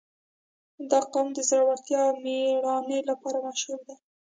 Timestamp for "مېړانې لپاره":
2.23-3.37